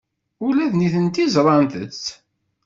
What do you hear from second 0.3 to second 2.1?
Ula d nitenti ẓrant-t.